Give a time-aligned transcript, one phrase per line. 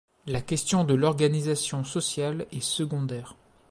[0.25, 3.35] La question de l’organisation sociale est secondaire.